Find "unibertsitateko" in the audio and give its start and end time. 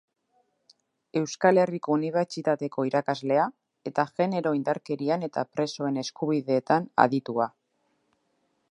1.97-2.85